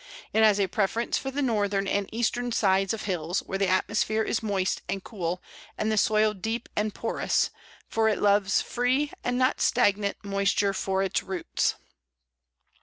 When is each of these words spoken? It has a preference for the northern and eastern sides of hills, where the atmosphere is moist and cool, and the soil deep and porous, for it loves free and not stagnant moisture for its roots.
It 0.33 0.41
has 0.41 0.59
a 0.59 0.65
preference 0.65 1.19
for 1.19 1.29
the 1.29 1.43
northern 1.43 1.87
and 1.87 2.09
eastern 2.11 2.51
sides 2.51 2.91
of 2.91 3.03
hills, 3.03 3.41
where 3.41 3.59
the 3.59 3.67
atmosphere 3.67 4.23
is 4.23 4.41
moist 4.41 4.81
and 4.89 5.03
cool, 5.03 5.43
and 5.77 5.91
the 5.91 5.95
soil 5.95 6.33
deep 6.33 6.67
and 6.75 6.91
porous, 6.91 7.51
for 7.87 8.09
it 8.09 8.17
loves 8.19 8.63
free 8.63 9.11
and 9.23 9.37
not 9.37 9.61
stagnant 9.61 10.17
moisture 10.23 10.73
for 10.73 11.03
its 11.03 11.21
roots. 11.21 11.75